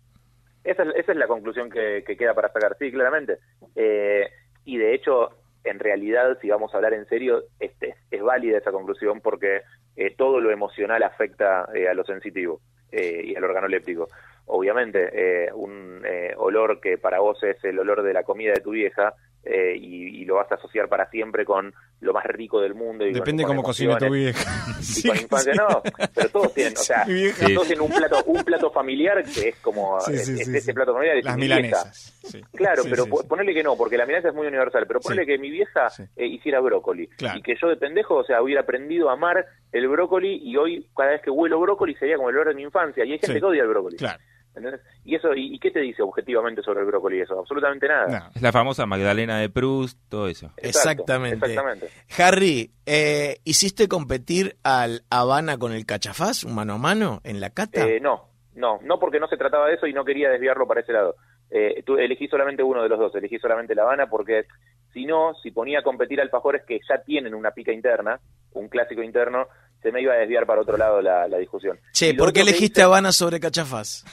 [0.65, 3.37] Esa es, esa es la conclusión que, que queda para sacar, sí, claramente.
[3.77, 4.23] Eh,
[4.65, 5.29] y de hecho,
[5.65, 9.63] en realidad, si vamos a hablar en serio, este, es válida esa conclusión porque
[9.97, 12.61] eh, todo lo emocional afecta eh, a lo sensitivo
[12.93, 14.09] eh, y al organoléptico.
[14.47, 18.61] Obviamente, eh, un eh, olor que para vos es el olor de la comida de
[18.61, 22.75] tu vieja eh, y, lo vas a asociar para siempre con lo más rico del
[22.75, 23.07] mundo.
[23.07, 24.41] Y Depende con cómo cocine tu vieja.
[24.81, 25.59] Y Sí, con infancia, sí.
[25.59, 25.83] no,
[26.15, 29.57] pero todos tienen, o sea, Sí, todos tienen un plato, un plato familiar que es
[29.57, 32.21] como, es- ese plato familiar es Las milanesas.
[32.55, 33.29] Claro, pero sí, po- sí.
[33.29, 36.27] ponele que no, porque la milanesa es muy universal, pero ponele que mi vieja eh,
[36.27, 37.39] hiciera brócoli Claro.
[37.39, 40.87] y que yo de pendejo, o sea, hubiera aprendido a amar el brócoli y hoy
[40.97, 43.41] cada vez que huelo brócoli sería como el olor de mi infancia y hay gente
[43.41, 43.97] que odia el brócoli.
[43.99, 44.19] Claro.
[44.57, 44.81] ¿Entendés?
[45.05, 47.39] ¿Y eso y, y qué te dice objetivamente sobre el brócoli eso?
[47.39, 48.31] Absolutamente nada.
[48.35, 50.47] Es la famosa Magdalena de Proust, todo eso.
[50.57, 51.47] Exacto, Exactamente.
[51.47, 51.89] Exactamente.
[52.19, 57.51] Harry, eh, ¿hiciste competir al Habana con el cachafaz, un mano a mano, en la
[57.51, 57.85] cata?
[57.85, 60.83] Eh, no, no, no porque no se trataba de eso y no quería desviarlo para
[60.83, 61.17] ese lado.
[61.51, 64.47] Eh, tú elegí solamente uno de los dos, elegí solamente La Habana porque
[64.93, 68.21] si no, si ponía a competir alfajores que ya tienen una pica interna,
[68.53, 69.49] un clásico interno,
[69.83, 71.79] se me iba a desviar para otro lado la, la discusión.
[71.93, 74.05] Che, ¿por qué elegiste Habana sobre cachafaz?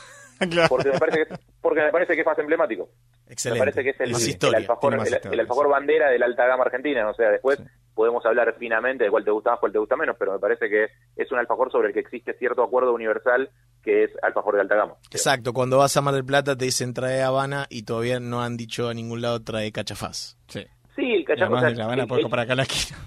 [0.70, 2.90] Porque me parece que es, porque me parece que es más emblemático.
[3.28, 3.60] Excelente.
[3.60, 6.48] Me parece que es el, el alfajor, el, historia, el alfajor bandera de la alta
[6.48, 7.08] gama argentina.
[7.08, 7.62] O sea, después
[7.94, 10.70] podemos hablar finamente de cuál te gusta más, cuál te gusta menos, pero me parece
[10.70, 13.50] que es un alfajor sobre el que existe cierto acuerdo universal
[13.84, 14.96] que es alfajor de alta gama.
[15.12, 18.58] Exacto, cuando vas a Mar del Plata te dicen trae Habana y todavía no han
[18.58, 20.38] dicho a ningún lado trae cachafaz.
[20.48, 20.66] Sí.
[20.96, 21.48] Sí, el cachafaz.
[21.48, 22.98] además o de La Habana puedes comprar acá la esquina.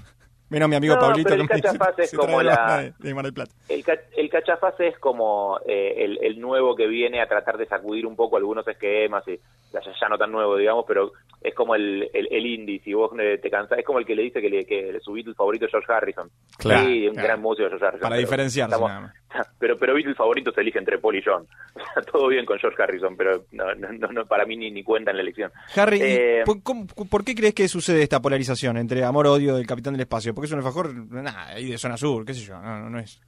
[0.54, 2.92] Menos mi amigo No, Pablito pero el que cachafaz es como la la- Habana de,
[2.98, 3.52] de Mar del Plata.
[3.68, 7.66] El, ca- el cachafaz es como eh, el, el nuevo que viene a tratar de
[7.66, 9.38] sacudir un poco algunos esquemas, y
[9.72, 11.12] ya, ya no tan nuevo, digamos, pero
[11.42, 14.14] es como el, el, el indie, si vos eh, te cansás, es como el que
[14.14, 16.30] le dice que, le, que su Beatle favorito es George Harrison.
[16.56, 17.28] Claro, sí, un claro.
[17.28, 18.08] gran músico George Harrison.
[18.08, 19.14] Para diferenciarse estamos- nada más.
[19.58, 21.44] Pero, pero Beatle favorito se elige entre Paul y John.
[22.12, 25.16] Todo bien con George Harrison, pero no, no, no, para mí ni, ni cuenta en
[25.16, 25.50] la elección.
[25.74, 29.66] Harry, ¿y Eh, ¿por, cómo- por qué crees que sucede esta polarización entre amor-odio del
[29.66, 30.32] Capitán del Espacio?
[30.36, 32.98] Porque es un alfajor, nada, ahí de zona sur, qué sé yo, no, no, no
[32.98, 33.20] es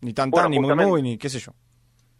[0.00, 1.52] ni tan Bueno, tan, ni muy muy, ni qué sé yo.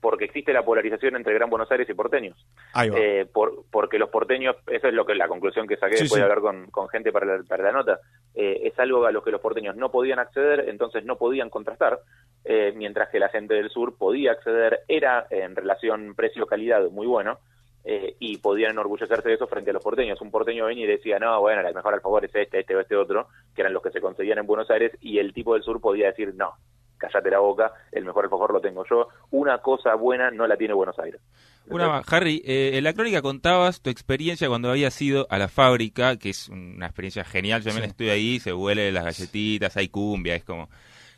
[0.01, 2.45] porque existe la polarización entre Gran Buenos Aires y porteños.
[2.73, 2.99] Ahí va.
[2.99, 6.19] Eh, por, porque los porteños, esa es lo que la conclusión que saqué Sí, después
[6.19, 6.19] sí.
[6.19, 8.01] de hablar con, con gente para la, para la nota,
[8.35, 12.01] eh, es algo a lo que los porteños no podían acceder, entonces no podían contrastar,
[12.45, 17.39] eh, mientras que la gente del sur podía acceder, era en relación precio-calidad muy bueno,
[17.85, 20.21] eh, y podían enorgullecerse de eso frente a los porteños.
[20.21, 22.97] Un porteño venía y decía, no, bueno, el mejor alfajor es este, este o este
[22.97, 25.81] otro, que eran los que se conseguían en Buenos Aires, y el tipo del sur
[25.81, 26.53] podía decir, no,
[26.97, 30.75] cállate la boca, el mejor alfajor lo tengo yo, una cosa buena no la tiene
[30.75, 31.21] Buenos Aires.
[31.69, 32.13] Una más.
[32.13, 36.31] Harry, eh, en la crónica contabas tu experiencia cuando habías ido a la fábrica, que
[36.31, 37.61] es una experiencia genial.
[37.63, 37.91] Yo también Sí.
[37.91, 40.69] estoy ahí, se huele las galletitas, hay cumbia, es como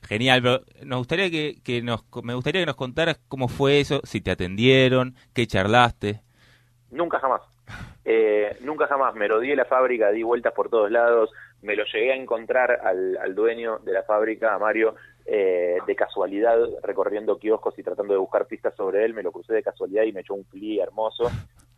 [0.06, 0.42] genial.
[0.42, 4.20] Pero nos gustaría que, que nos, me gustaría que nos contaras cómo fue eso, si
[4.20, 6.20] te atendieron, qué charlaste.
[6.94, 7.42] Nunca jamás.
[8.04, 9.14] Eh, nunca jamás.
[9.14, 11.30] Me rodeé la fábrica, di vueltas por todos lados,
[11.62, 14.94] me lo llegué a encontrar al, al dueño de la fábrica, a Mario,
[15.26, 19.14] eh, de casualidad, recorriendo kioscos y tratando de buscar pistas sobre él.
[19.14, 21.24] Me lo crucé de casualidad y me echó un pli hermoso.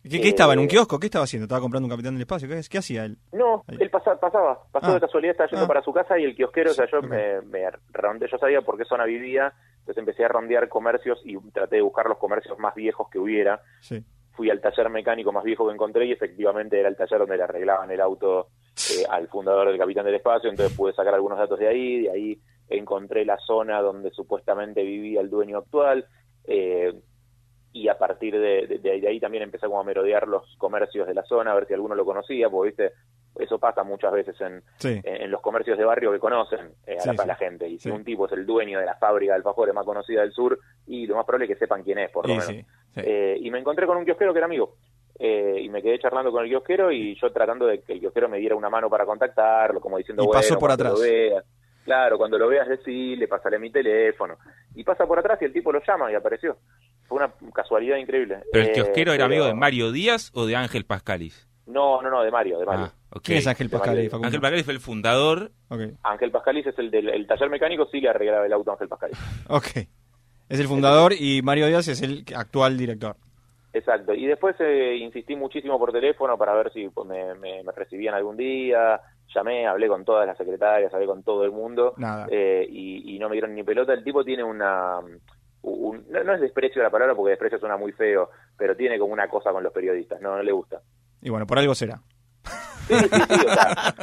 [0.03, 0.99] ¿Qué, qué estaba en un Eh, kiosco?
[1.01, 1.45] ¿Qué estaba haciendo?
[1.47, 2.49] ¿Estaba comprando un Capitán del Espacio?
[2.49, 3.17] ¿Qué, qué hacía él?
[3.33, 4.95] No, él pasa- pasaba, pasó Ah.
[4.95, 5.69] de casualidad, estaba yendo Ah.
[5.69, 8.77] para su casa y el kiosquero, o sea, yo me, me rondeé, yo sabía por
[8.79, 12.75] qué zona vivía, entonces empecé a rondear comercios y traté de buscar los comercios más
[12.77, 13.61] viejos que hubiera.
[13.81, 14.05] Sí.
[14.37, 17.43] Fui al taller mecánico más viejo que encontré y efectivamente era el taller donde le
[17.45, 18.49] arreglaban el auto
[18.93, 22.11] eh, al fundador del Capitán del Espacio, entonces pude sacar algunos datos de ahí, de
[22.11, 26.07] ahí encontré la zona donde supuestamente vivía el dueño actual.
[26.45, 26.93] eh,
[27.73, 31.13] y a partir de, de- de ahí también empecé como a merodear los comercios de
[31.13, 32.93] la zona, a ver si alguno lo conocía, porque viste,
[33.39, 34.99] eso pasa muchas veces en, Sí.
[35.05, 37.29] en, en los comercios de barrio que conocen eh, a, Sí, la, sí.
[37.29, 37.69] la gente.
[37.69, 40.33] Y si un tipo es el dueño de la fábrica de alfajores más conocida del
[40.33, 42.67] sur, y lo más probable es que sepan quién es, por lo Sí, menos.
[42.97, 43.03] Sí.
[43.05, 44.75] Eh, y me encontré con un kiosquero que era amigo.
[45.19, 48.29] Eh, y me quedé charlando con el kiosquero y yo tratando de que el kiosquero
[48.29, 50.93] me diera una mano para contactarlo, como diciendo, Y bueno, pasó por cuando atrás.
[50.93, 51.45] lo veas,
[51.85, 54.37] claro, cuando lo veas decirle, pasaré mi teléfono.
[54.75, 56.59] Y pasa por atrás y el tipo lo llama y apareció.
[57.07, 58.41] Fue una casualidad increíble.
[58.53, 61.49] ¿Pero el Eh, kiosquero era pero- amigo de Mario Díaz o de Ángel Pascalis?
[61.67, 62.85] No, no, no, de Mario, de Mario.
[62.87, 63.23] Ah, ok.
[63.25, 63.97] ¿Quién es Ángel De Mario Pascal?
[64.01, 64.11] Díaz.
[64.11, 64.27] Facundo?
[64.27, 65.51] Ángel Pascalis fue el fundador.
[66.03, 68.89] Ángel Pascalis es el del el taller mecánico, sí le arreglaba el auto a Ángel
[68.89, 69.17] Pascalis.
[69.49, 69.89] Ok.
[70.49, 73.17] Es el fundador y Mario Díaz es el actual director.
[73.73, 74.15] Exacto.
[74.15, 78.15] Y después eh, insistí muchísimo por teléfono para ver si pues, me, me- me recibían
[78.15, 79.01] algún día.
[79.35, 81.93] Llamé, hablé con todas las secretarias, hablé con todo el mundo.
[81.99, 82.27] Nada.
[82.31, 83.93] eh, y, y no me dieron ni pelota.
[83.93, 84.99] El tipo tiene una...
[85.63, 89.13] un- no, no es desprecio la palabra porque desprecio suena muy feo, pero tiene como
[89.13, 90.21] una cosa con los periodistas.
[90.23, 90.81] No, no le gusta.
[91.21, 92.01] Y bueno, por algo será.
[92.87, 93.95] Sí, sí, sí, o sea,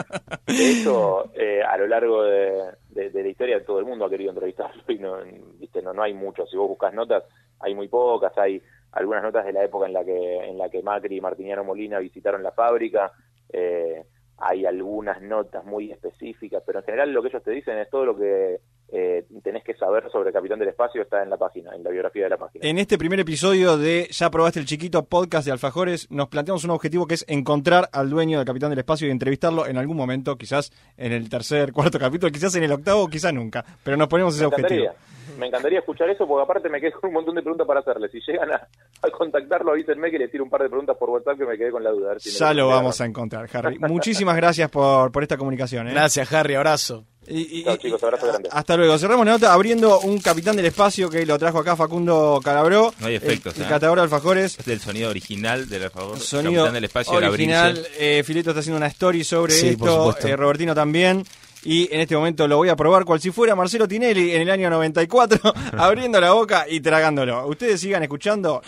[0.45, 2.51] de hecho, eh, a lo largo de,
[2.93, 5.17] de- la historia todo el mundo ha querido entrevistarlo y no,
[5.59, 6.45] viste, no, no hay mucho.
[6.47, 7.23] Si vos buscas notas,
[7.59, 8.61] hay muy pocas, hay
[8.93, 11.99] algunas notas de la época en la que en la que Macri y Martiniano Molina
[11.99, 13.11] visitaron la fábrica,
[13.51, 14.03] eh,
[14.37, 18.05] hay algunas notas muy específicas, pero en general lo que ellos te dicen es todo
[18.05, 18.59] lo que
[18.95, 21.89] eh, tenés que saber sobre el Capitán del Espacio está en la página, en la
[21.89, 22.63] biografía de la página.
[22.63, 26.69] En este primer episodio de Ya probaste el chiquito podcast de Alfajores, nos planteamos un
[26.69, 30.35] objetivo que es encontrar al dueño del Capitán del Espacio y entrevistarlo en algún momento,
[30.37, 33.65] quizás en el tercer, cuarto capítulo, quizás en el octavo, quizás nunca.
[33.83, 34.93] Pero nos ponemos ese me objetivo.
[35.39, 38.09] me encantaría escuchar eso porque aparte me quedé con un montón de preguntas para hacerle.
[38.09, 38.67] Si llegan a,
[39.01, 41.71] a contactarlo, avísenme que le tiro un par de preguntas por WhatsApp que me quedé
[41.71, 42.09] con la duda.
[42.09, 43.79] a ver si me Ya lo vamos a encontrar, Harry.
[43.79, 45.87] Muchísimas gracias por, por esta comunicación.
[45.87, 45.93] ¿eh?
[45.93, 46.53] Gracias, Harry.
[46.53, 47.05] Abrazo.
[47.27, 48.49] Y- y- Chao, chicos, abrazo grande.
[48.51, 48.97] Hasta luego.
[48.97, 52.93] Cerramos la nota abriendo un Capitán del Espacio que lo trajo acá Facundo Calabró.
[52.99, 53.55] No hay el- efectos.
[53.57, 53.67] El, ¿eh?
[53.69, 54.57] catador de alfajores.
[54.59, 56.19] Este es el sonido original del alfajor.
[56.19, 57.87] Sonido Capitán del espacio, la original.
[57.97, 60.15] Eh, Fileto está haciendo una story sobre Sí, esto.
[60.21, 61.23] eh, Robertino también.
[61.65, 64.49] Y en este momento lo voy a probar cual si fuera Marcelo Tinelli en el
[64.49, 65.39] año 94,
[65.77, 67.47] abriendo la boca y tragándolo.
[67.47, 68.61] Ustedes sigan escuchando.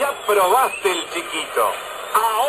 [0.00, 1.62] Ya probaste el chiquito.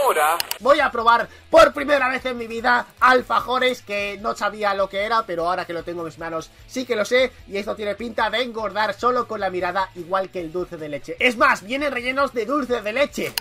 [0.04, 4.89] Ahora voy a probar por primera vez en mi vida alfajores que no sabía lo
[4.89, 7.58] que era, pero ahora que lo tengo en mis manos sí que lo sé y
[7.58, 11.16] esto tiene pinta de engordar solo con la mirada igual que el dulce de leche.
[11.20, 13.34] Es más, vienen rellenos de dulce de leche.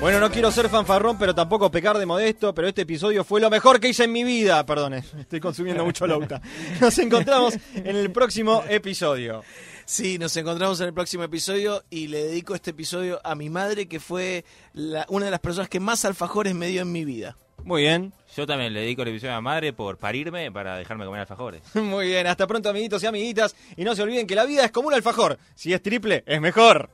[0.00, 3.50] Bueno, no quiero ser fanfarrón, pero tampoco pecar de modesto, pero este episodio fue lo
[3.50, 4.64] mejor que hice en mi vida.
[4.64, 6.40] Perdone, estoy consumiendo mucho lauta.
[6.80, 9.42] Nos encontramos en el próximo episodio.
[9.90, 13.88] Sí, nos encontramos en el próximo episodio y le dedico este episodio a mi madre,
[13.88, 17.38] que fue la- una de las personas que más alfajores me dio en mi vida.
[17.64, 18.12] Muy bien.
[18.36, 21.62] Yo también le dedico el episodio a mi madre por parirme para dejarme comer alfajores.
[21.74, 23.56] Muy bien, hasta pronto amiguitos y amiguitas.
[23.78, 25.38] Y no se olviden que la vida es como un alfajor.
[25.54, 26.90] Si es triple, es mejor.